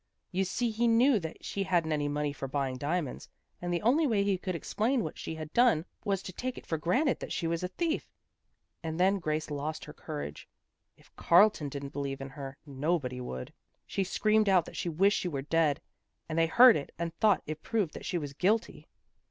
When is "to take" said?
6.23-6.57